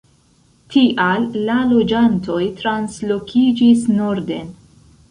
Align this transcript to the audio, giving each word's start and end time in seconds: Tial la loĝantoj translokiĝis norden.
Tial 0.75 1.27
la 1.49 1.59
loĝantoj 1.75 2.41
translokiĝis 2.63 3.87
norden. 4.01 4.53